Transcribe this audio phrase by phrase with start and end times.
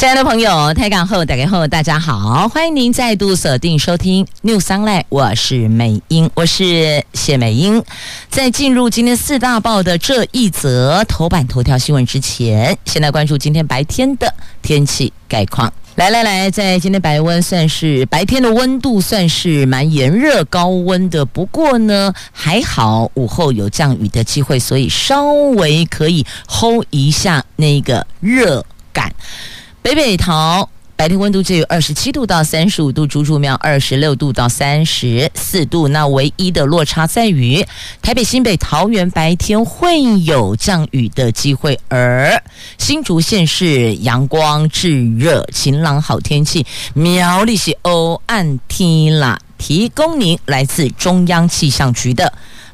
[0.00, 7.84] 亲爱的朋友，台港后打开后，大家好，欢迎您再度锁定收听 News Online，我是美英，我是谢美英。
[8.30, 14.32] 在进入今天四大报的这一则头版头条新闻之前，先来关注今天白天的
[14.62, 15.70] 天气概况。
[15.96, 28.64] 来来来，在今天白温算是白天的温度算是蛮炎热高温的，不过呢还好午后有降雨的机会，所以稍微可以 hold 一下那个热
[28.94, 29.12] 感。
[29.82, 35.88] 北北桃白天温度介于二十七度到三十五度，竹竹苗二十六度到三十四度。
[35.88, 37.66] 那唯一的落差在于
[38.02, 42.42] 台北、新北、桃园白天会有降雨的机会，而
[42.76, 46.66] 新竹县是阳光炙热、晴朗好天气。
[46.92, 52.30] 苗栗是欧暗天啦，提供您来自中央气象局的。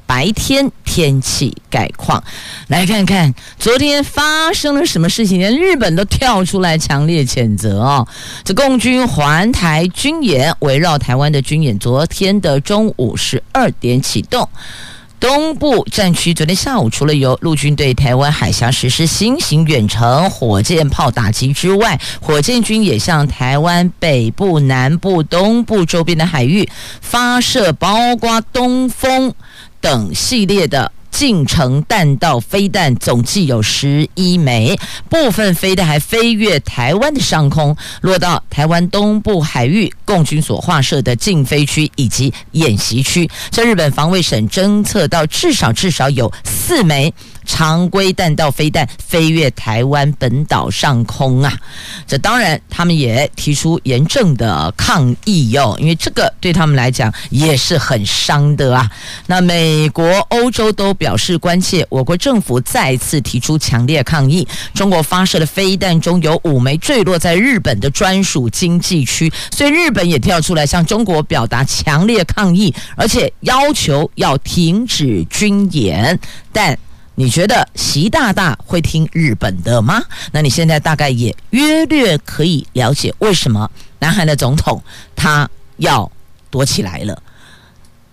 [0.07, 2.23] 白天天气概况，
[2.69, 8.07] 来看看昨天发生了什么事情，连日本都跳出来强烈谴责哦。
[8.45, 14.49] 这共军环台军演，围绕台湾的军演，昨天的中午十二点启动。
[15.19, 26.69] 东部战区昨天下午，除了由陆军对台湾海峡实施新型远程火箭炮打击之外，火箭军也向台湾北部、南部、东部周边的海域
[27.01, 29.35] 发射，包括东风。
[29.81, 43.29] 等系列的近程弹道飞弹总计有十一枚，部分飞弹还飞越台湾的上空，落到台湾东部海域共军所划设的禁飞区以及演习区。
[43.51, 47.13] 这日本防卫省侦测到至少至少有四枚。
[47.47, 51.53] 常规弹道飞弹飞越台湾本岛上空啊！
[52.07, 58.91] 这当然，他们也提出严正的抗议哟、因为这个对他们来讲也是很伤的啊。
[59.27, 64.47] 那美国、欧洲都表示关切，我国政府再次提出强烈抗议。
[64.75, 76.19] 中国发射的飞弹中有五枚坠落在日本的专属经济区，所以日本也跳出来向中国表达强烈抗议，而且要求要停止军演，
[76.53, 76.77] 但。
[77.19, 80.03] 你觉得习大大会听日本的吗？
[80.33, 84.83] 那你现在大概也约略可以了解为什么南韩的总统
[85.17, 86.11] 他要
[86.51, 87.23] 躲起来了，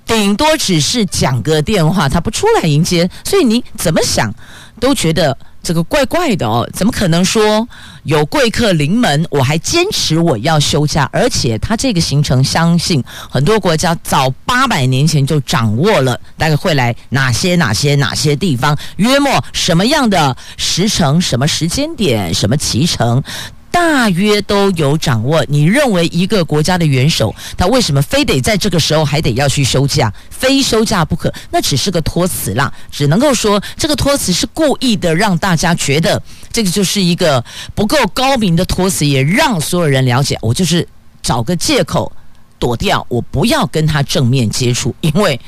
[0.06, 4.34] 顶多只是讲个电话，他不出来迎接，所以你怎么想
[4.80, 5.38] 都觉得。
[5.66, 7.66] 这个怪怪的哦，怎么可能说
[8.04, 11.10] 有贵客临门，我还坚持我要休假？
[11.14, 23.24] 而且他这个行程，相信很多国家早八百年前就掌握了，大概会来哪些哪些哪些地方，约莫什么样的时程、什么时间点、什么骑程。
[23.74, 25.44] 大约都有掌握。
[25.50, 31.34] 你认为一个国家的元首，他为什么非得在这个时候还得要去休假，非休假不可？
[31.50, 40.88] 那只是个托词啦，只能够说这个托词是故意的，让大家觉得这个就是一个不够高明的托词，也让所有人了解，我就是
[41.24, 42.12] 找个借口
[42.60, 45.40] 躲掉，我不要跟他正面接触，因为。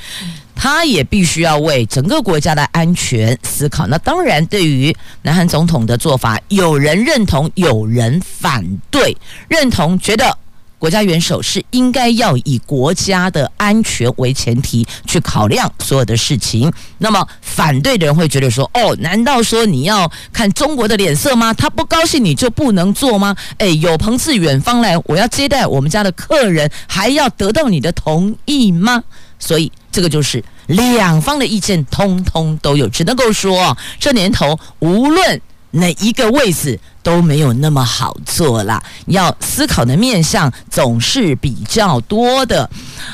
[0.55, 3.85] 他也必须要为整个国家的安全思考。
[3.87, 9.15] 那当然，对于南韩总统的做法，有人认同，有人反对。
[9.47, 10.37] 认同觉得
[10.77, 16.71] 国家元首是应该要以国家的安全为前提去考量所有的事情。
[16.99, 21.53] 那么反对的人会觉得说：“哦，难道说你要看中国的脸色吗？
[21.53, 23.35] 他不高兴你就不能做吗？
[23.57, 29.03] 诶，有朋自远方来，我要接待我们家的客人，还要得到你的同意吗？”
[29.39, 35.39] 所以，这个就是两方的意见通通都有，只能够说这年头无论
[35.71, 42.69] 哪一个位置都没有那么好做啦，要思考的面向总是比较多的。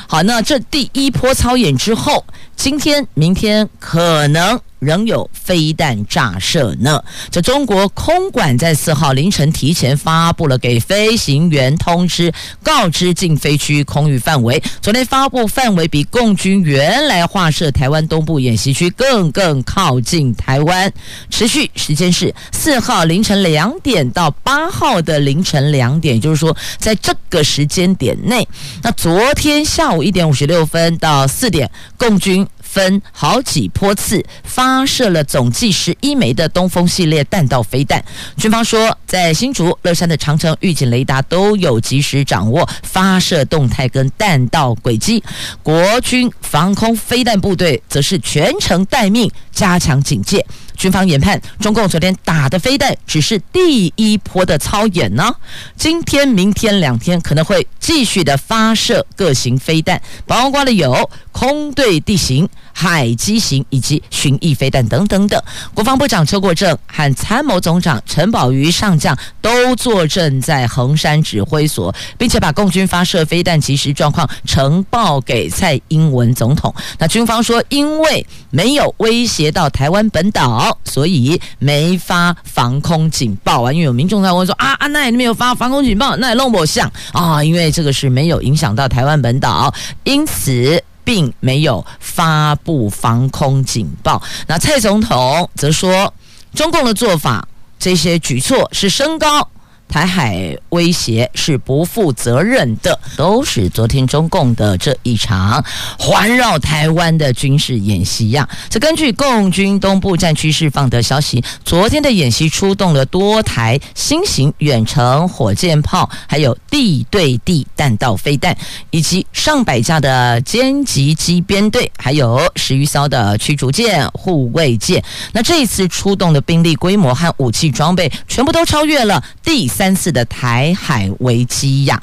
[0.08, 2.26] 好，那这第一波操演之后，
[2.56, 4.60] 今天、明天可能。
[4.82, 7.02] 仍有飞弹炸射呢。
[7.30, 12.34] 这中国空管在四号凌晨提前发布了给飞行员通知，
[12.64, 14.62] 告知禁飞区空域范围。
[14.82, 20.92] 昨天发布范围比共军原来划设台湾东部演习区更更靠近台湾。
[21.30, 28.48] 持续时间是四号凌晨两点到八号的凌晨两点，也就是说在这个时间点内。
[28.82, 32.48] 那昨天下午一点五十六分到四点，共军。
[32.72, 38.02] 分好几波次发射了总计十一枚的东风系列弹道飞弹。
[38.38, 45.22] 军方说，在新竹、乐山的长城预警雷达都有及时掌握发射动态跟弹道轨迹。
[45.62, 50.46] 国军防空飞弹部队则是全程待命，加强警戒。
[50.82, 55.32] 军方研判，中共昨天打的飞弹只是第一波的操演呢。
[55.76, 65.42] 今天、明天两天可能会继续的发射各型飞弹，包括了有空对地形、海基型以及巡弋飞弹等等等。
[65.74, 76.74] 国防部长邱国正和参谋总长陈宝瑜上将都坐镇在横山指挥所，并且把共军发射飞弹即时状况呈报给蔡英文总统。
[76.98, 80.78] 那军方说，因为没有威胁到台湾本岛。
[80.84, 94.22] 所以没发防空警报啊，因为有民众在问说啊啊，那也没有发防空警报，那也弄不像啊，因为这个是没有影响到台湾本岛，因此并没有发布防空警报。
[94.48, 96.14] 那蔡总统则说，
[96.54, 97.48] 中共的做法，
[97.80, 99.48] 这些举措是升高。
[99.92, 105.64] 台海威胁是不负责任的，都是昨天中共的这一场
[106.00, 108.48] 环绕台湾的军事演习呀。
[108.70, 118.56] 这根据共军东部战区释放的消息，昨天的演习出动了多台新型远程火箭炮，还有地对地弹道飞弹，
[118.92, 125.04] 以及上百架的歼击机编队，还有十余艘的驱逐舰、护卫舰。
[125.34, 129.81] 那这一次出动的兵力规模和武器装备，全部都超越了第三。
[129.82, 132.00] 三次的台海危机呀。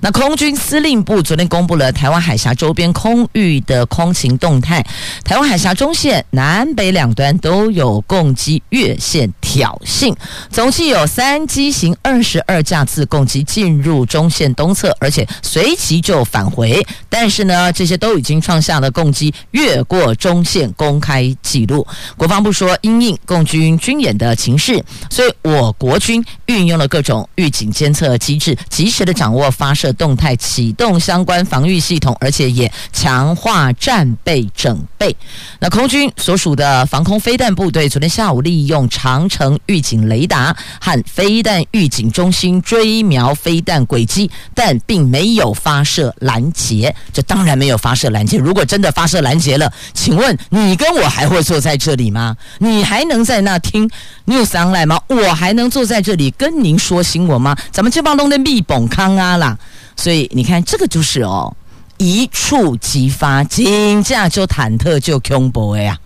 [0.00, 4.84] 那空军司令部昨天公布了台湾海峡周边空域的空情动态，
[5.24, 10.14] 台湾海峡中线南北两端都有共机越线挑衅，
[10.50, 16.86] 总计有三机型二十二架次共机进入中线东侧，而且随即就返回。
[17.08, 21.86] 但是呢，这些都已经创下了共机越过中线公开记录。
[22.18, 29.85] 国防部说，因应共军军演的情势，所以我国军运用了各种预警监测机制，及时的掌握发射。
[29.86, 35.14] 的动态启动相关防御系统，而且也强化战备整备。
[35.60, 46.92] 那空军所属的防空飞弹部队昨天下午利用长城预警雷达和飞弹预警中心追瞄飞弹轨迹，但并没有发射拦截。
[47.12, 48.36] 这当然没有发射拦截。
[48.38, 52.36] 如果真的发射拦截了，请问你跟我还会坐在这里吗？
[52.58, 53.88] 你还能在那听
[54.26, 55.00] News Online 吗？
[55.06, 57.56] 我还能坐在这里跟您说新闻吗？
[57.70, 59.56] 咱们这帮东的密崩康啊啦！
[59.96, 61.56] 所以你看，这个就是哦，
[61.96, 65.98] 一触即发，惊驾就忐忑就恐怖呀。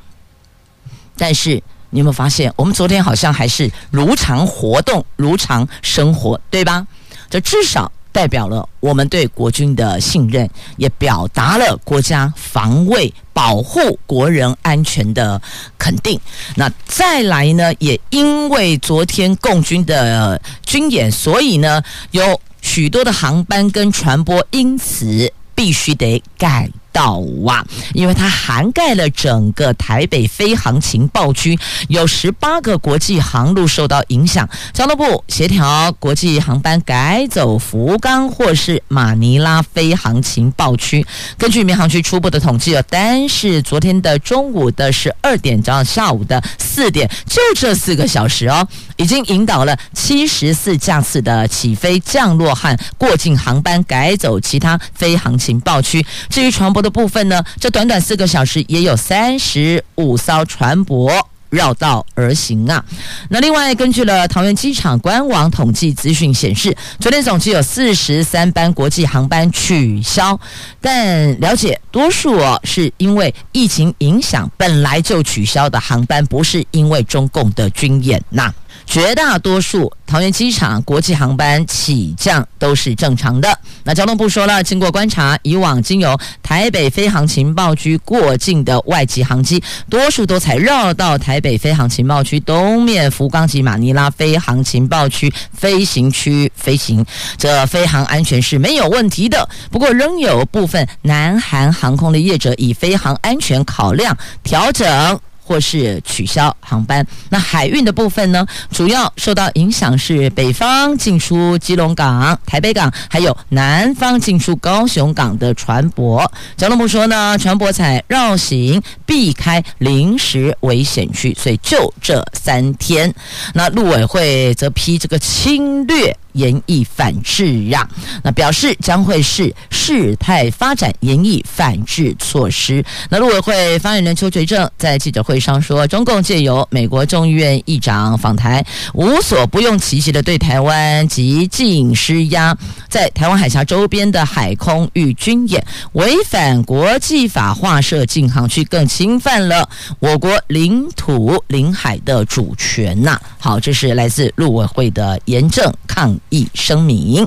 [1.16, 6.86] 但是你有没有发现，我们昨天好像还是如常活动、如常生活，对吧？
[7.28, 15.42] 这至少代表了我们对国军的信任，也表达了国家防卫、保护国人安全的
[15.76, 16.18] 肯定。
[16.54, 21.82] 那再来呢，也因为昨天共军的军演，所以呢
[22.12, 22.40] 有。
[22.62, 27.64] 许多的航班跟船舶因此必须得改道哇，
[27.94, 31.58] 因为它涵盖了整个台北飞航情报区，
[31.88, 34.48] 有十八个国际航路受到影响。
[34.72, 41.04] 交通部协调国际航班改走福冈或是马尼拉飞航情报区。
[41.38, 48.66] 根据民航局初步的统计哦，单是昨天的中午的十二点到下午的四点，就这四个小时哦，
[48.96, 56.04] 已经引导了七十四架次的起飞、降落和过境航班改走其他飞航情报区。
[56.28, 61.10] 至于船的部分呢，这短短四个小时也有三十五艘船舶
[61.50, 62.84] 绕道而行啊。
[63.28, 70.38] 那另外，根据了桃园机场官网统计资讯显示，昨天总计有四十三班国际航班取消，
[70.80, 78.54] 但了解多数哦是因为疫情影响本来就取消的航班，不是因为中共的军演呐。
[78.90, 83.48] 绝大多数桃园机场国际航班起降都是正常的。
[83.84, 97.06] 那交通部说了，经过观察，以往经由台北飞航情报区过境的外籍航机，多数都采绕到台北飞航情报区东面福冈及马尼拉飞航情报区飞行区飞行，
[97.38, 99.48] 这飞航安全是没有问题的。
[99.70, 105.20] 不过，仍有部分南韩航空的业者以飞航安全考量调整。
[105.50, 107.04] 或是取消航班。
[107.28, 116.24] 那海运的部分呢，主要受到影响是北方进出基隆港、台北港，还有南方进出高雄港的船舶。
[116.56, 123.12] 交通部说呢，船舶采绕行，避开临时危险区，所以就这三天。
[123.54, 127.88] 那陆委会则批这个侵略研议反制呀。
[128.22, 132.84] 那表示将会是事态发展研议反制措施。
[133.08, 142.56] 那陆委会发言人邱垂正在记者会上说，中共借由美国众议院议长访台，无所不用其极的对台湾极尽施压，
[142.88, 149.68] 在台湾海峡周边的海空域军演，违反国际法划设禁航区，更侵犯了
[149.98, 153.18] 我国领土领海的主权呐。
[153.38, 157.26] 好，这是来自陆委会的严正抗议声明。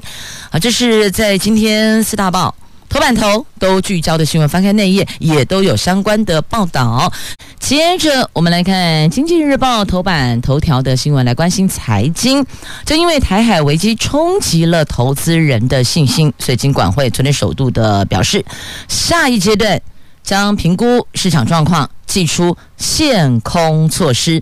[0.51, 2.53] 好，这是在今天四大报
[2.93, 7.11] 头版头都聚焦的新闻，翻开内页也都有相关的报道。
[7.59, 12.45] 接着我们来看《经济日报》头版头条的新闻，来关心财经。
[12.85, 18.45] 就因为台海危机冲击了投资人的信心，所以金管会昨天首度的表示，
[18.87, 19.81] 下一阶段
[20.21, 24.39] 将评估市场状况，祭出限空措施。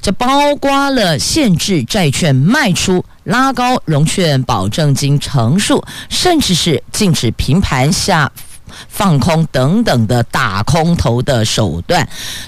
[0.00, 8.30] 这包括了限制债券卖出、拉高融券保证金成数，甚至是禁止平盘下
[8.88, 12.06] 放空等等的打空头的手段，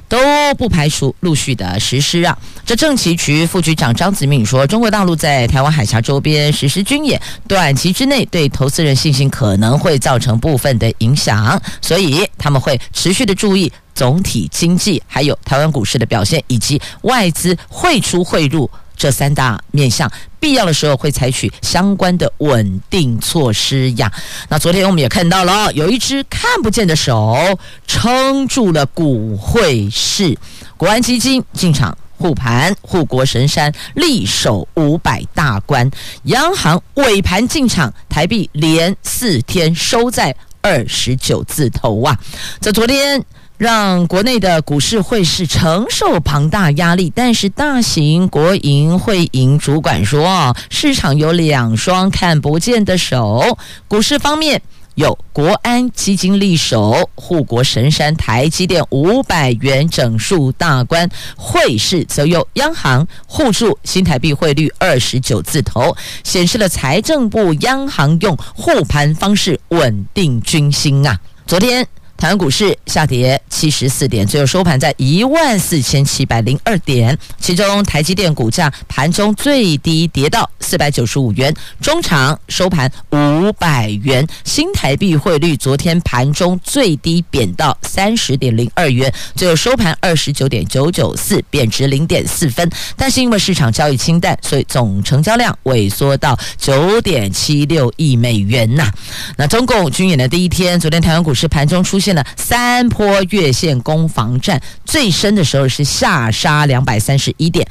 [0.09, 0.19] 都
[0.57, 2.37] 不排除陆续的实施啊。
[2.67, 13.73] 这政企局副局长张子敏说，中国大陆在台湾海峡周边实施军演，短期之内对投资人信心可能会造成部分的影响，所以他们会持续的注意。
[13.99, 24.09] 总体经济，还有台湾股市的表现，以及外资汇出汇入这三大面向，必要的时候会采取相关的稳定措施呀。
[24.49, 30.39] 那昨天我们也看到了，有一只看不见的手撑住了股汇市，
[30.77, 35.91] 国安基金进场护盘，护国神山力守五百大关，
[36.27, 42.17] 央行尾盘进场，台币连四天收在二十九字头啊。
[42.61, 43.21] 这昨天。
[43.59, 53.59] 让国内的股市汇市承受庞大压力，但是大型国营会银主管说，市场有两双看不见的手。
[53.89, 54.63] 股市方面
[54.95, 71.19] 有国安基金力守护国神山台积电五百元整数大关，汇市则由央行护住新台币汇率二十九字头，显示了财政部央行用护盘方式稳定军心啊。
[71.45, 71.85] 昨天。
[72.19, 77.17] 台湾股市下跌七十四点，最后收盘在一万四千七百零二点。
[77.39, 84.27] 其中，台积电股价盘中最低跌到四百九十五元，中场收盘五百元。
[84.43, 92.69] 新台币汇率昨天盘中最低贬到三十点零二元，最后收盘二十九点九九四，贬值零点四分。
[92.97, 98.91] 但是因为市场交易清淡，所以总成交量萎缩到九点七六亿美元呐。
[99.37, 102.08] 那中共军演的第一天，昨天台湾股市盘中出现。
[102.09, 107.69] 现了三波月线攻防战，最深的时候是下杀两百三十一点，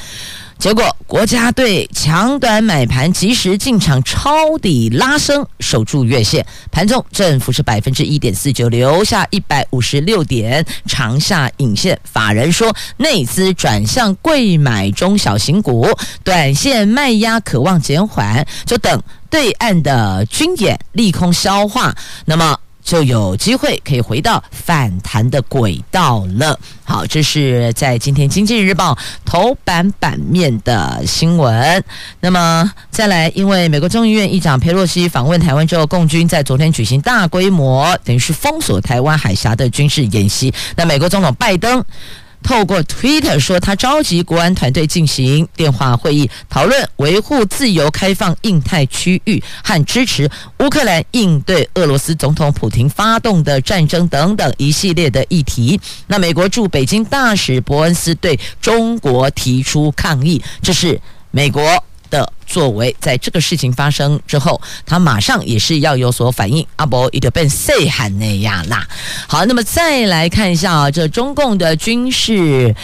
[0.60, 12.00] 结果国家队抢短买盘，及时进场抄底拉升，守住月线，盘中振幅是百分之一点四九，留下一百五十六点长下影线。
[12.04, 15.90] 法人说内资转向贵买中小型股，
[16.24, 19.02] 短线卖压渴望减缓，就等
[19.32, 22.56] 对岸的军演利空消化，那么。
[22.88, 26.58] 就有机会可以回到反弹的轨道了。
[26.86, 28.94] 好，这是在今天《经济日报》
[29.26, 31.84] 头版版面的新闻。
[32.22, 40.54] 那么再来，因为美国众议院议长佩洛西访问台湾之后，共军在昨天举行大规模，等于是封锁台湾海峡的军事演习。
[40.78, 41.84] 那美国总统拜登。
[42.44, 50.30] 透过 Twitter 说，他召集国安团队进行电话会议，讨论维护自由开放印太区域和支持
[50.60, 55.80] 乌克兰应对俄罗斯总统普廷发动的战争等等一系列的议题。
[56.08, 61.00] 那美国驻北京大使伯恩斯对中国提出抗议，这是
[61.32, 61.84] 美国。
[62.10, 66.66] 的作为，在这个事情发生之后，他马上也是要有所反应。
[66.78, 68.88] 阿伯伊就变细汉那样啦。
[69.28, 72.76] 好，那么再来看一下啊，这中共的军事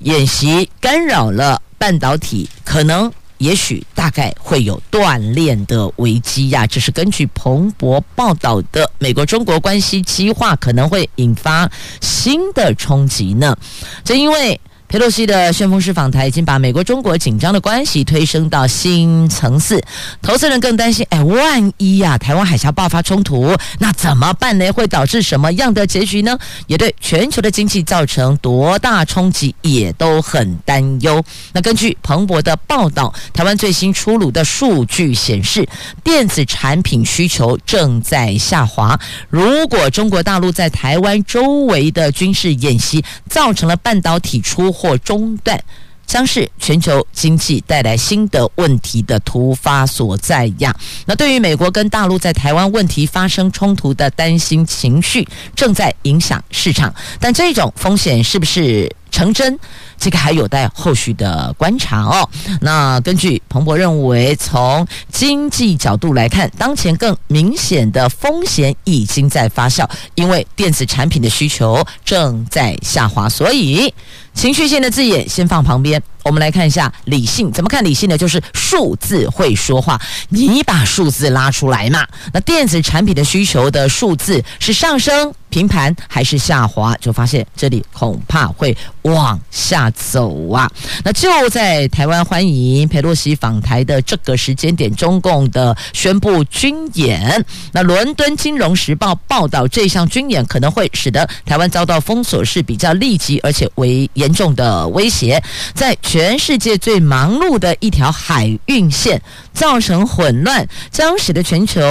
[0.00, 6.66] 演习干扰了半导体，可能也许大概会有断链的危机呀。
[6.66, 11.70] 这是根据彭博报道的，美国中国关系激化可能会引发
[12.00, 13.56] 新的冲击呢。
[14.04, 14.60] 正因为。
[14.88, 19.78] 佩洛西的旋风式访台已经把美国中国紧张的关系推升到新层次，
[20.22, 24.72] 投资人更担心，哎，万一呀、台湾海峡爆发冲突，那怎么办呢？
[24.72, 26.38] 会导致什么样的结局呢？
[26.68, 31.22] 也对全球的经济造成多大冲击，也都很担忧。
[31.52, 35.68] 那根据彭博的报道，台湾最新出炉的数据显示，
[36.02, 38.98] 电子产品需求正在下滑。
[39.28, 45.60] 如果中国大陆在台湾周围的军事演习造成了半导体出，或中断，
[46.06, 50.72] 将是全球经济带来新的问题的突发所在呀。
[51.04, 59.58] 那对于美国跟大陆在台湾问题发生冲突的担心情绪，正在影响市场，但这种风险是不是成真？
[59.98, 62.28] 这个还有待后续的观察哦。
[62.60, 73.92] 那根据彭博认为，从经济角度来看，当前更明显的风险已经在发酵，因为电子产品的需求正在下滑，所以
[74.32, 76.02] 情绪线的字眼先放旁边。
[76.24, 78.18] 我们来看一下理性，怎么看理性呢？
[78.18, 82.06] 就是数字会说话，你把数字拉出来嘛。
[82.32, 86.94] 那电子产品的需求的数字是上升、平盘还是下滑？
[86.96, 90.70] 就发现这里恐怕会往下走啊。
[91.04, 97.44] 那就在台湾欢迎裴洛西访台的这个时间点，中共的宣布军演。
[97.72, 105.42] 那伦敦金融时报报道，这项军演可能会使得台湾遭到封锁，是比较立即而且为严重的威胁，
[105.74, 106.38] 在全。
[106.38, 109.20] 世界最忙碌的一条海运线
[109.52, 111.82] 造成混乱，将使得全球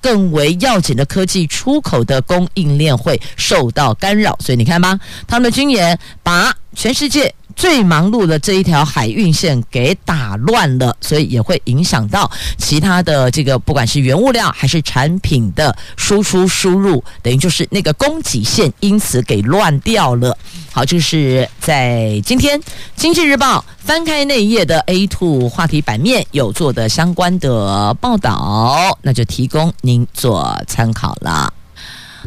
[0.00, 4.38] 更为要紧的科技出口的供应链会受到干扰。
[4.38, 7.34] 所以你看吧，他们的军演把全世界。
[7.56, 20.36] 最忙碌的这一条海运线给打乱了，所以也会影响到其他的这个，不管是原物料还是产品的输出输入，等于就是那个供给线因此给乱掉了。
[20.76, 22.60] 好，就是在今天
[22.96, 31.50] 《经济日报》翻开那一页的 A two 话题版面有做的相关的报道，那就提供您做参考了。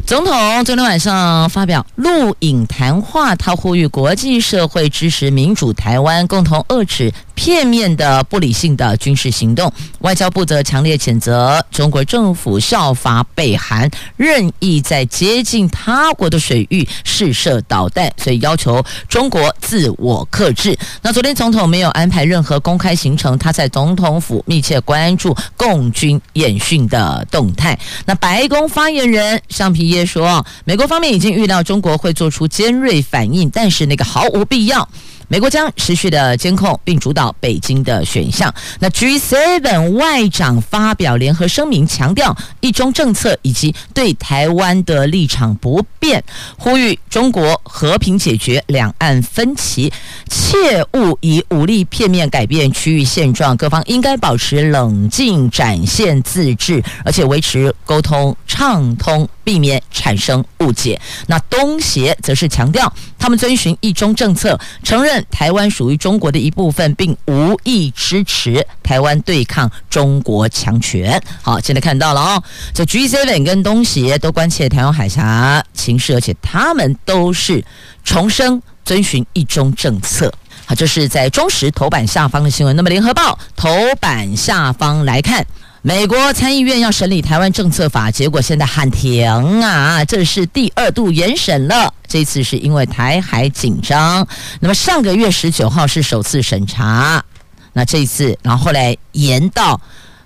[0.07, 9.71] 总统昨天晚上发表录影谈话，他呼吁国际社会支持民主台湾，共同遏制片面的不理性的军事行动。
[9.99, 20.77] 外交部则强烈谴责中国政府效法北韩，任意在接近他国的水域试射导弹，所以要求中国自我克制。
[21.01, 27.79] 那昨天总统没有安排任何公开行程，他在总统府密切关注共军演训的动态。
[28.05, 34.89] 那白宫发言人尚皮耶说，美国方面已经预料中国会做出尖锐反应，但是那个毫无必要。
[35.29, 38.53] 美国将持续的监控并主导北京的选项。
[38.79, 46.23] 那 G7 外长发表联合声明，强调一中政策以及对台湾的立场不变，
[46.57, 49.93] 呼吁中国和平解决两岸分歧，
[50.27, 53.55] 切勿以武力片面改变区域现状。
[53.55, 60.99] 各方应该保持冷静，展现自治，而且维持沟通畅通，避免产生误解。
[61.27, 65.23] 那东协则是强调，他们遵循一中政策，承认。
[65.29, 71.21] 台湾属于中国的一部分，并无意支持台湾对抗中国强权。
[71.41, 77.63] 好，现在看到了哦，这 G Seven 跟东协都关切台湾海峡情势，而且他们都是
[78.03, 80.33] 重申遵循一中政策。
[80.65, 82.75] 好，这是在中时头版下方的新闻。
[82.75, 85.45] 那么联合报头版下方来看。
[85.81, 90.03] 美国参议院要审理台湾政策法，结果现在喊停啊！
[90.03, 94.27] 这是第二度延审了，这次是因为台海紧张。
[94.59, 97.23] 那么上个月十九号是首次审查，
[97.71, 99.79] 那这一次，然后后来延到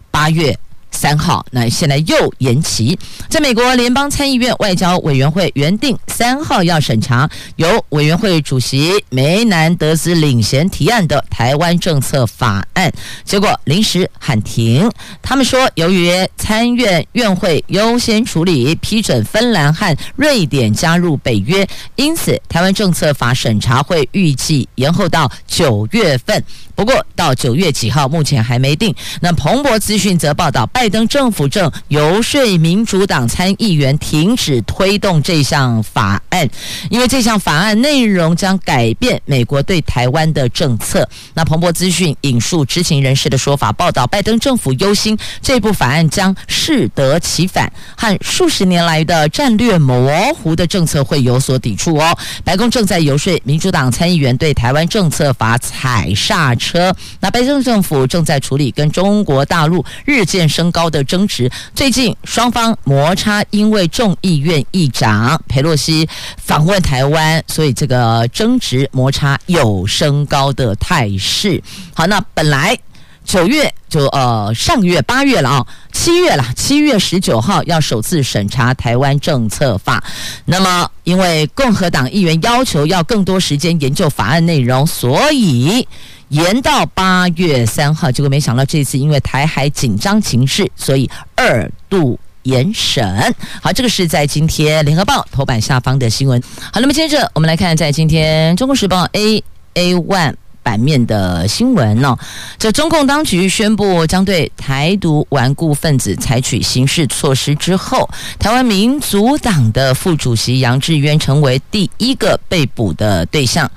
[0.09, 0.57] 八月。
[0.93, 2.97] 三号，那现在又延期。
[3.27, 12.89] 在美国联邦参议院外交委员会原定三号要审查由委员会主席梅南德斯领衔提案的台湾政策法案，
[13.25, 14.89] 结果临时喊停。
[15.21, 26.43] 他们说，由于参院院会优先处理批准芬兰和瑞典加入北约，因此台湾政策法审查会预计延后到九月份。
[26.75, 28.93] 不过到九月几号，目前还没定。
[29.21, 36.45] 那彭博资讯则报道，拜拜登政府正游说民主党参议员停止推动这项法案，
[36.89, 41.07] 因为这项法案内容将改变美国对台湾的政策。
[41.35, 52.13] 那彭博资讯引述知情人士的说法，报道拜登政府忧心这部法案将适得其反，和数十年来的战略模糊的政策会有所抵触哦。
[52.43, 56.93] 白宫正在游说民主党参议员对台湾政策法踩刹车。
[57.21, 61.49] 那拜登政府正在处理跟中国大陆日渐升高的争执。
[61.73, 66.05] 最近双方摩擦，因为众议院议长佩洛西
[66.35, 71.63] 访问台湾，所以这个争执摩擦有升高的态势。
[71.93, 72.77] 好，那本来
[73.23, 80.03] 九月就呃上个月八月了啊，七月了，七月十九号要首次审查台湾政策法。
[80.45, 85.87] 那么因为共和党议员要求要更多时间研究法案内容，所以。
[86.29, 93.35] 延到八月三号，结果没想到这次因为台海紧张情势，所以二度延审。
[93.61, 96.41] 好，这个是在今天联合报头版下方的新闻。
[96.71, 99.43] 好，那么接着我们来看，在今天中国时报 A
[99.75, 102.19] A One 版面的新闻呢、哦。
[102.57, 113.69] 这中共当局宣布将对台独顽固分子采取刑事措施之后，台湾民主党的副主席杨志渊成为第一个被捕的对象。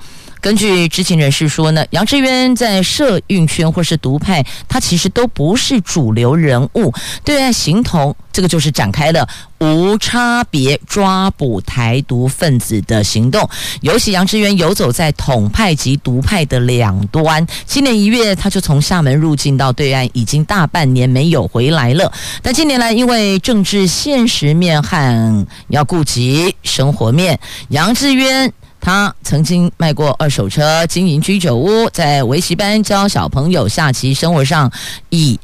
[0.47, 6.93] 根据知情人士说呢，杨志渊在社运圈或是独派，他其实都不是主流人物，
[7.25, 9.27] 对外形同这个就是展开了
[9.59, 13.45] 无差别抓捕台独分子的行动。
[13.81, 22.09] 尤其杨志渊游走在统派及独派的两端，今年一月他就从厦门入境到对岸，已经大半年没有回来了。
[22.41, 28.53] 但近年来因为政治现实面和要顾及生活面，杨志渊。
[28.87, 34.71] 他曾经卖过二手车，经营居酒屋，在围棋班教小朋友下棋，生活上
[35.09, 35.37] 以。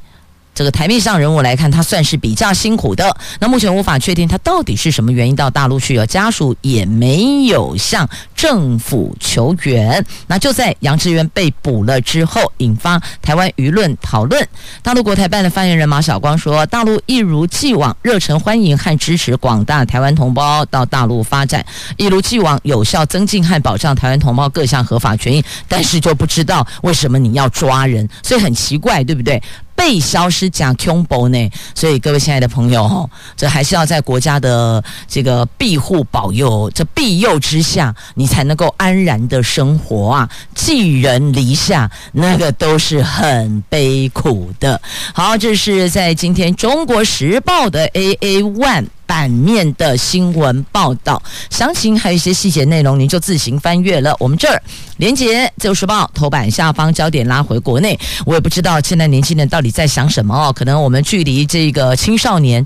[0.53, 3.15] 这个台面上人物来看，他算是比较辛苦的。
[3.39, 10.05] 那目前无法确定他到底是什么原因到大陆去了，家属也没有向政府求援。
[10.27, 14.47] 那就在杨智渊被捕了之后，引发台湾舆论讨论。
[14.81, 21.65] 大陆国台办的发言人马晓光说，大陆一如既往热忱欢迎和支持广大台湾同胞到大陆发展，
[21.97, 25.43] 一如既往有效增进和保障台湾同胞各项合法权益。
[25.67, 29.41] 但是就不知道为什么你要抓人，所以很奇怪，对不对？
[29.83, 31.51] 被消失假恐怖呢？
[31.75, 40.29] 所以各位亲爱的朋友，这还是要在国家的这个庇护保佑、这庇佑之下，你才能够安然的生活啊！
[40.55, 44.81] 寄人篱下，那个都是很悲苦的。
[45.13, 48.85] 好，这是在今天《中国时报》的 AA One。
[49.05, 54.15] 版面的新闻报道，详情还有一些细节内容，您就自行翻阅了。
[54.19, 54.61] 我们这儿
[54.97, 60.51] 连接《自由时报》头版下方焦点拉回国内，我也不知道现在年轻人到底在想什么哦。
[60.53, 62.65] 可能我们距离这个青少年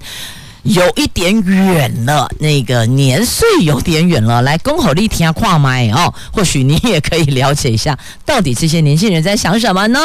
[0.63, 4.41] 有一点远了，那个年岁有点远了。
[4.41, 9.99] 来，恭候立听跨麦哦，或许你也可以了解一下，到底这些年轻人在想什么呢？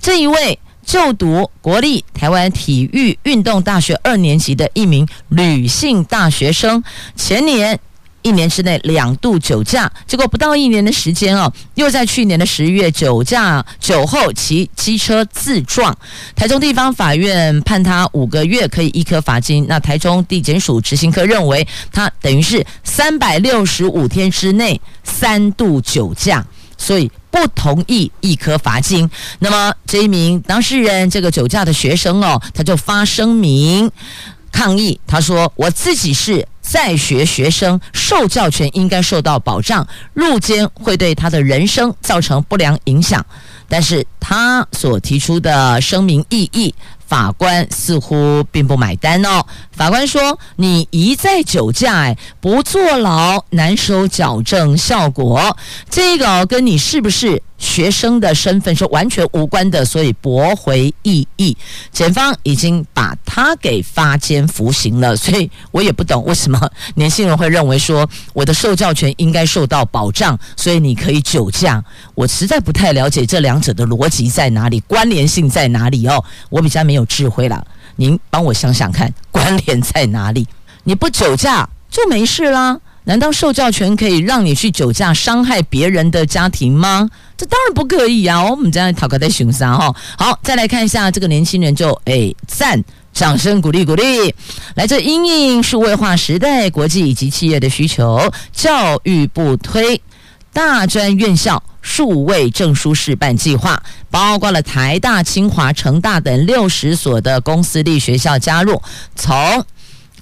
[0.00, 0.58] 这一位。
[0.84, 6.82] 就读国立台湾体育运动大学二年级的一名女性大学生，
[7.16, 7.78] 前年
[8.22, 15.96] 一年之内两度酒驾，结果不到一年的时间哦，又在去年的十月酒驾酒后骑机车自撞，
[16.34, 26.44] 台中地方法院判他五个月可以易科罚金，那台中地检署执行科认为他等于是三百六十五天之内三度酒驾，
[26.76, 27.10] 所以。
[27.32, 33.90] 不同意一颗罚金，那么这一名当事人，这个酒驾的学生哦，他就发声明
[34.52, 43.24] 抗议，他说：“我自己是在学学生，受教权应该受到保障，入监会对他的人生造成不良影响。”
[43.66, 46.74] 但是他所提出的声明异议。
[47.12, 49.44] 法官似乎并不买单哦。
[49.70, 55.54] 法官说：“你一再酒驾，不坐牢难收矫正效果。
[55.90, 61.56] 这个跟你是不是学生的身份是完全无关的，所以驳回异议。
[61.92, 65.16] 检方已经把他给发监服刑了。
[65.16, 66.60] 所以我也不懂为什么
[66.96, 71.82] 年轻人会认为说我的受教权应该受到保障，所以你可以酒驾。
[72.16, 76.22] 我实在不太了解这两者的逻辑在哪里，关联性在哪里哦。
[76.50, 77.62] 我比较没有。”智慧了，
[77.96, 80.48] 您帮我想想看，关联在哪里？
[80.84, 82.80] 你不酒驾就没事啦？
[83.04, 87.08] 难道受教权可以让你去酒驾伤害别人的家庭吗？
[87.36, 88.44] 这当然不可以啊！
[88.44, 89.94] 我们这样讨个在熊三哈。
[90.16, 94.34] 好，再来看一下这个年轻人就，就哎赞，掌声鼓励鼓励。
[94.74, 100.00] 来自英印数位化时代、国际以及企业的需求，教育部推
[100.52, 101.62] 大专院校。
[101.84, 108.80] 数位证书试办计划包括了台大、清华、成大等六十所的公私立学校加入。
[109.16, 109.34] 从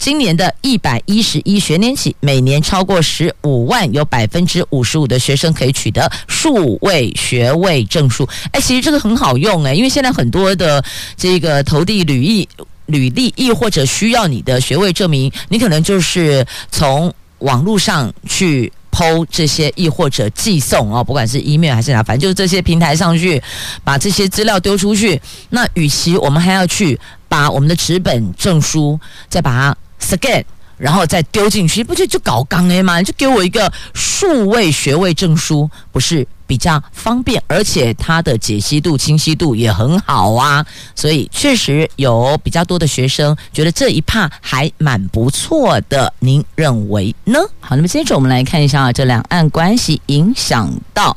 [0.01, 8.27] 今年的一百一十一学年起，每年超过十五万，有百分之五十五的学生可以取得数位学位证书。
[8.51, 10.83] 哎，其实这个很好用哎，因为现在很多的
[11.19, 12.49] 这个投递履历、
[12.87, 18.73] 履历，亦或者需要你的学位证明，你可能就是从网络上去。
[18.93, 23.41] 抛这些，亦或者寄送哦，不管是 email 还是哪，反正就是这些平台上去
[23.85, 25.19] 把这些资料丢出去。
[25.51, 30.45] 那与其我们还要去把我们的纸本证书再把它 scan，
[30.77, 33.03] 然后再丢进去，不就就搞刚 A 吗？
[33.03, 36.27] 就给我一个数位学位证书，不是？
[36.47, 46.13] 比较方便，而且它的解析度、清晰度也很好啊，所以确实有比较多的学生觉得这一趴还蛮不错的。
[46.19, 47.39] 您认为呢？
[47.61, 51.17] 好，那么接着我们来看一下这两岸关系影响到。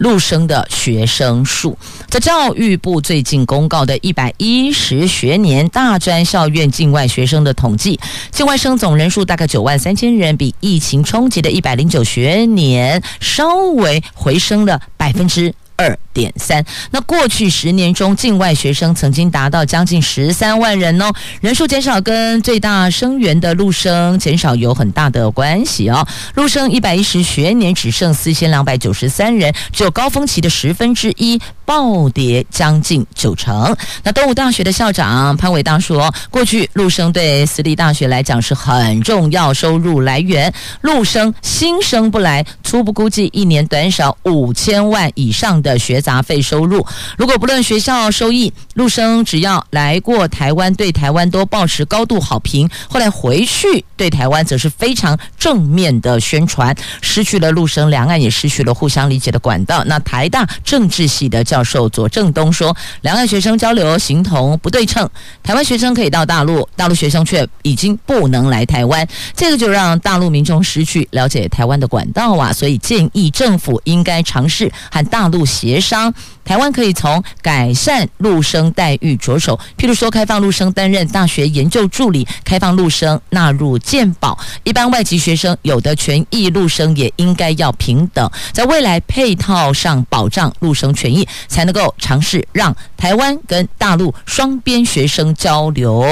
[0.00, 1.76] 陆生的学生数，
[2.08, 15.98] 在教育部最近公告的一百一十学年大专校院境外学生的统计，境外生总人数大概九万三千人，比疫情冲击的一百零九学年稍微回升了百分之二。
[16.20, 16.62] 点三。
[16.90, 26.06] 那过去十年中，境外学生曾经达到将近十三万人哦，人数减少跟最大生源的陆生减少有很大的关系哦。
[26.34, 33.74] 陆生一百一十学年只剩四千两百九十三人，只有高峰期的十分之一，暴跌将近九成。
[34.02, 40.52] 那东吴大学的校长潘伟大说，过去陆生对私立大学来讲是很重要收入来源，
[40.82, 46.84] 陆生新生不来，初步估计一年短少五千万以上的学杂杂费收入。
[47.16, 52.66] 如果不论学校收益，陆生只要来过台湾，对台湾都保持高度好评。
[52.88, 59.84] 后来回去对台湾则是非常正面的宣传，失去了陆生，两岸也失去了互相理解的管道。
[59.84, 65.06] 那台大政治系的教授左正东说，两岸学生交流形同不对称，
[65.42, 76.14] 台湾学生可以到大陆，大陆学生却已经不能来台湾，这个就让大陆民众失去了解台湾的管道啊，所以建议政府应该尝试和大陆协商。
[76.44, 96.04] 台湾可以从改善陆生待遇着手，譬如说开放陆生担任大学研究助理，开放陆生纳入健保，一般外籍学生有的权益，陆生也应该要平等，在未来配套上保障陆生权益，才能够尝试让台湾跟大陆双边学生交流。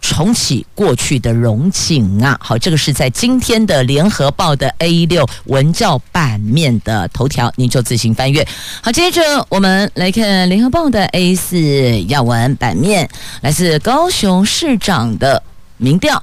[0.00, 2.38] 重启过去的荣景啊！
[2.40, 8.46] 好，这个是在今天的联合报的 A 六文教版面的头条，您就自行翻阅。
[8.82, 13.08] 好，接着我们来看联合报的 A 四要闻版面，
[13.42, 15.42] 来自高雄市长的
[15.76, 16.22] 民调，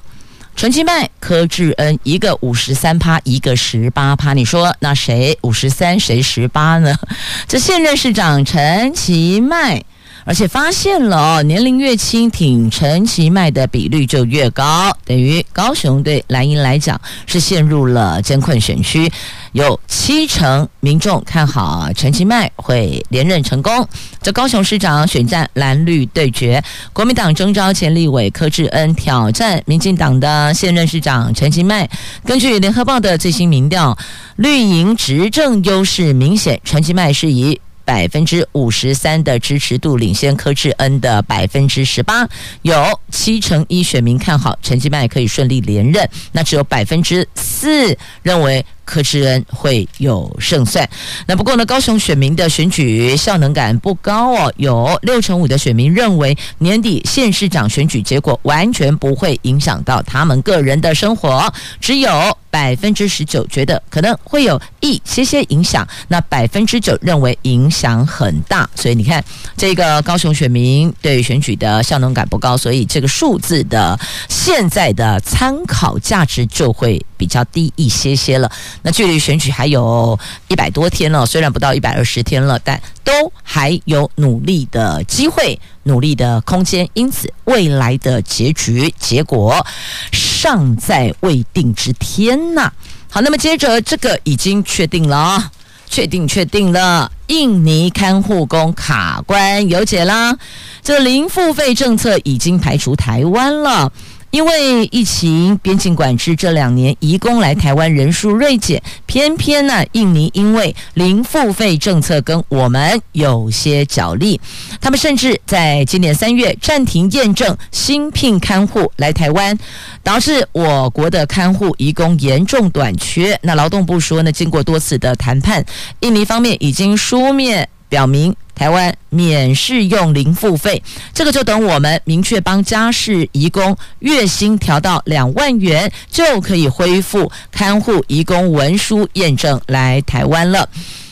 [0.55, 6.95] 陈其迈、柯志恩一个五十三趴，一个十八趴，你说那谁五十三，谁十八呢？
[7.47, 9.83] 这现任市长陈其迈。
[10.25, 19.09] 而且发现了哦，年龄越轻，挺陈其迈的比率就越高，等于高雄对蓝营来讲是陷入了艰困选区，
[19.51, 23.88] 有七成民众看好陈其迈会连任成功。
[24.19, 26.61] 这高雄市长选战蓝绿对决，
[26.91, 31.88] 国民党征召前立委柯志恩挑战民进党的现任市长陈其迈。
[32.25, 33.95] 根据联合报的最新民调，
[34.38, 37.61] 绿营执政优势明显，陈其迈是以。
[37.86, 42.28] 百分之五十三的支持度领先柯志恩的百分之十八，
[42.63, 48.65] 有七成一选民看好陈其迈可以顺利连任，那只有百分之四认为。
[48.86, 50.88] 柯志恩会有胜算。
[51.28, 68.69] 那不过呢，高雄选民的选举效能感不高哦，有六成五的选民认为年底县市长选举结果完全不会影响到他们个人的生活，只有百分之十九觉得可能会有一些些影响，那百分之九认为影响很大。
[68.76, 69.24] 所以你看，
[69.58, 78.50] 这个高雄选民对选举的效能感不高，所以这个数字的现在的参考价值就会比较低一些些了。
[78.81, 83.11] 那距离选举还有一百多天了，虽然不到一百二十天了，但都
[83.43, 86.88] 还有努力的机会、努力的空间。
[86.93, 89.65] 因此，未来的结局结果
[90.11, 92.71] 尚在未定之天呐。
[93.09, 95.51] 好，那么接着这个已经确定了啊，
[95.89, 100.38] 确定确定了，印尼看护工卡关有解啦，
[100.83, 103.91] 这零付费政策已经排除台湾了。
[104.36, 114.41] 因为疫情边境管制，这两年移工来台湾人数锐减，偏偏呢，印尼因为零付费政策跟我们有些角力，
[114.82, 119.58] 他们甚至在今年三月暂停验证新聘看护来台湾，
[120.04, 123.39] 导致我国的看护移工严重短缺。
[123.41, 125.65] 那劳动部说呢，经过多次的谈判，
[126.02, 128.36] 印尼方面已经书面表明。
[128.55, 130.81] 台湾免试用零付费，
[131.13, 140.67] 这个就等我们明确帮家事移工月薪调到两万元，就可以恢复看护移工文书验证来台湾了。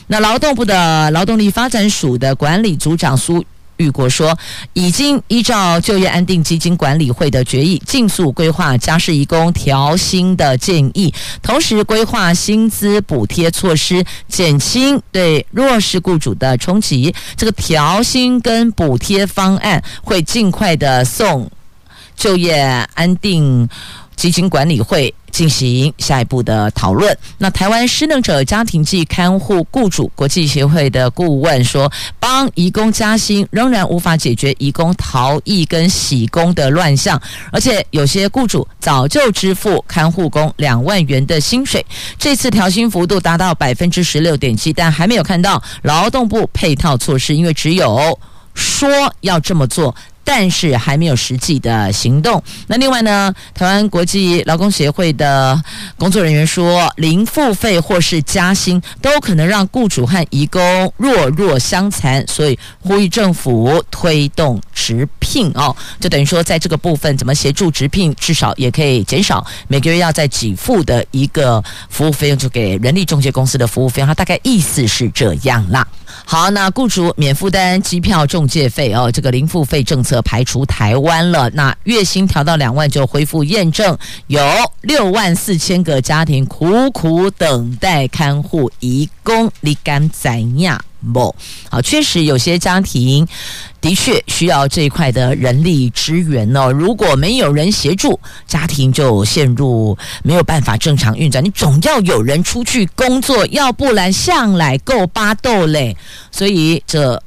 [0.07, 3.43] 那劳动部的劳动力发展署的管理组长苏。
[3.77, 4.37] 玉国说，
[4.73, 17.13] 已经依照就业安定基金管理会的决议，尽速规划家事义工调薪的建议，同时规划薪资补贴措施，减轻对弱势雇主的冲击。
[17.35, 21.49] 这个调薪跟补贴方案会尽快的送
[22.15, 22.55] 就业
[22.93, 23.67] 安定
[24.15, 25.13] 基金管理会。
[25.33, 27.17] 进行下一步的讨论。
[27.39, 37.19] 那台湾失能者家庭暨看护雇主国际协会的顾问说，帮移工加薪仍然无法解决移工逃逸跟洗工的乱象，
[37.51, 41.83] 而且有些雇主早就支付看护工两万元的薪水。
[42.19, 48.19] 这次调薪幅度达到百分之十六点七，但还没有看到劳动部配套措施，因为只有
[48.53, 48.87] 说
[49.21, 49.95] 要这么做。
[50.23, 52.41] 但是还没有实际的行动。
[52.67, 55.61] 那另外呢，台湾国际劳工协会的
[55.97, 74.07] 工作人员说，零付费或是加薪都可能让雇主和移工弱弱相残，所以呼吁政府推动直聘哦，就等于说在这个部分怎么协助直聘，至少也可以减少每个月要在给付的一个服务费用，就给人力中介公司的服务费用。
[74.07, 75.85] 它大概意思是这样啦。
[76.25, 81.49] 好，那雇主免负担机票中介费哦，这个零付费政策排除台湾了。
[81.51, 83.97] 那月薪调到两万就恢复验证，
[84.27, 84.41] 有
[84.81, 90.79] 六万四千个家庭苦苦等待看护移工，你敢怎样？
[91.13, 91.35] 不，
[91.69, 93.27] 好，确实有些家庭
[93.81, 96.71] 的确需要这一块的人力支援哦。
[96.71, 101.43] 如果没有人协助，家庭就陷入没有办法正常运转。
[101.43, 105.97] 你总要有人出去工作，要不然向来够巴豆嘞。
[106.31, 107.21] 所以这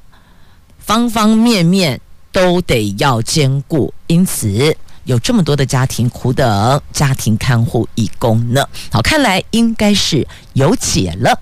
[0.79, 2.01] 方方面面
[2.37, 4.77] 都得要兼顾，因此。
[5.05, 11.38] 有这么多的家庭苦等家庭看护义工呢，好，看来应该是有解了。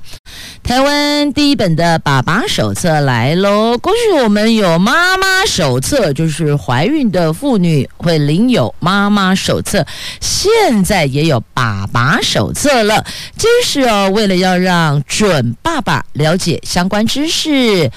[0.62, 3.78] 台湾第一本的爸爸手册来喽！
[3.78, 9.86] 过去我们有妈妈手册，就是怀孕的妇女会领有妈妈手册，
[10.20, 13.06] 现在也有爸爸手册了。
[13.38, 17.90] 这是哦，为了要让准爸爸了解相关知识，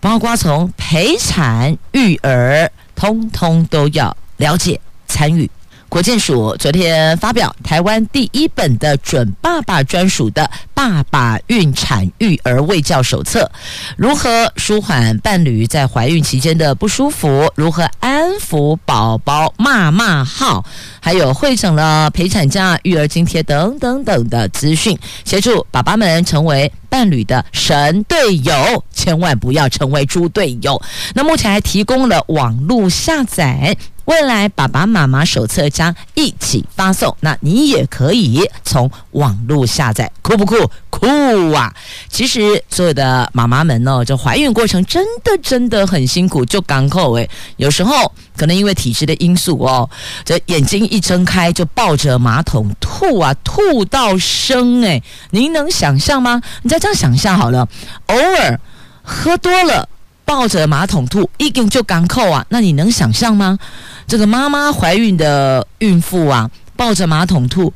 [0.00, 4.80] 包括从陪产、育儿，通通都要了解。
[5.06, 5.50] 参与
[5.90, 13.50] 国健署昨天发表台湾第一本的准爸爸专属的爸爸孕产育儿卫教手册，
[13.96, 17.52] 如何舒缓伴侣在怀孕期间的不舒服？
[17.56, 20.64] 如何安抚宝宝骂骂号？
[21.00, 30.80] 还有汇整了陪产假、育儿津贴等等等的资讯，协助爸爸们成为伴侣的神队友，千万不要成为猪队友。
[31.14, 33.76] 那目前还提供了网络下载。
[34.10, 40.56] 未来爸爸妈妈手册将一起发送，那你也可以从网络下载，酷不酷？
[40.90, 41.06] 酷
[41.52, 41.72] 啊！
[42.08, 49.88] 其实所有的妈妈们呢，这怀孕过程真的真的很辛苦，就港口诶，有时候可能因为体质的因素哦，
[50.24, 56.42] 这眼睛一睁开就抱着马桶吐啊，吐到生诶，您能想象吗？
[56.62, 57.68] 你再这样想象好了，
[58.06, 58.60] 偶尔
[59.04, 59.88] 喝多了。
[60.30, 62.46] 抱着马桶吐，一根就港口啊！
[62.50, 63.58] 那你能想象吗？
[64.06, 67.72] 这个妈妈怀孕的孕妇啊，抱着马桶吐，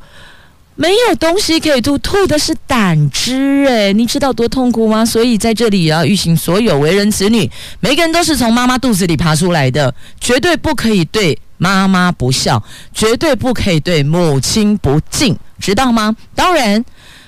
[0.75, 5.03] 没有东西可以吐，吐的是胆汁诶，你知道多痛苦吗？
[5.05, 12.63] 所以在这里也要预醒所有为人子女，每个人都是从妈妈肚子里爬出来的，绝对不可以对妈妈不孝，
[12.93, 16.15] 绝对不可以对母亲不敬，知道吗？
[16.33, 16.85] 当然，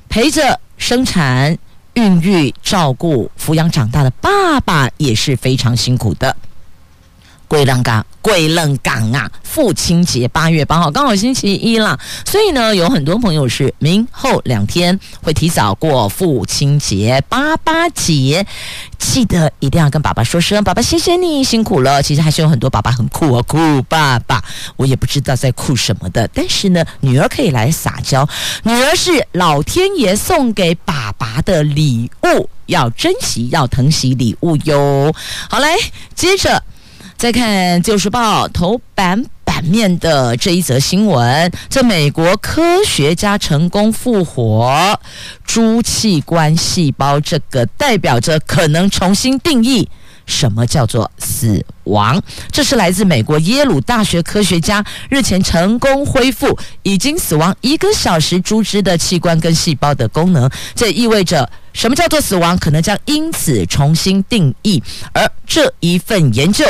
[0.07, 1.57] 陪着生产。
[1.97, 6.37] 孕育、照顾、抚养长大的爸爸也是非常辛苦的。
[7.47, 9.31] 桂浪岗，龟浪岗啊！
[9.41, 18.45] 父亲节八月八号刚好星期一啦，所以呢，有很多朋友是明后两天会提早过父亲节、八八节，
[18.97, 22.03] 记得一定要跟爸爸说声“爸爸，谢谢你辛苦了”。
[22.03, 24.43] 其实还是有很多爸爸很酷哦，酷爸爸，
[24.75, 26.27] 我也不知道在酷什么的。
[26.33, 28.27] 但是呢，女儿可以来撒娇，
[28.63, 35.15] 女儿是老天爷送给爸爸的礼物，要珍惜，要疼惜礼物哟。
[35.49, 35.69] 好，嘞
[36.13, 36.61] 接着。
[37.17, 44.99] 再看《旧时报》头版版面的这一则新闻，这美国科学家成功复活
[45.43, 49.89] 猪器官细胞，这个代表着可能重新定义
[50.27, 52.21] 什么叫做死亡。
[52.51, 61.49] 这是来自美国耶鲁大学科学家日前成功恢复已经死亡一个小时猪只的器官跟细胞的功能，这意味着。
[61.77, 62.57] 什么叫做死亡？
[62.57, 64.81] 可能将因此重新定义。
[65.13, 66.65] 而这一份研究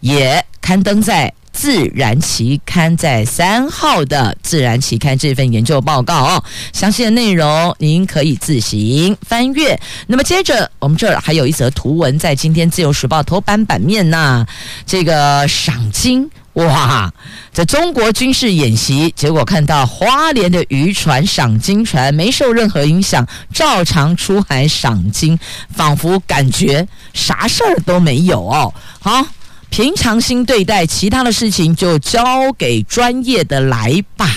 [0.00, 6.42] 也刊登在《自然》期刊，在三号的《自然》期刊这份研究报告哦。
[6.72, 9.78] 详细的内容您可以自行翻阅。
[10.08, 14.44] 那么接着，我们这儿还有一则图文在今天《自由时报》头版版面呐，
[14.84, 16.28] 这个赏金。
[16.58, 17.12] 哇，
[17.52, 25.38] 在中国军事演习，结果看到花莲的渔船赏金船没受任何影响，照常出海赏金，
[25.72, 28.74] 仿佛感觉啥事儿都没有哦。
[28.98, 29.24] 好，
[29.70, 34.28] 平常心对待，其他的事情就交给专业的来吧。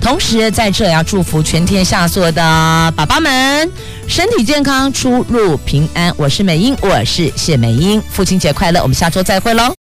[0.00, 3.70] 同时，在这要祝福全天下所有的爸爸们
[4.08, 6.12] 身体健康，出入平安。
[6.16, 9.78] 我是美英，我是谢美英，父亲节快乐，我们下周再会喽。